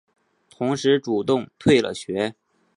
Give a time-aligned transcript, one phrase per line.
[0.49, 2.33] 同时主动退了学。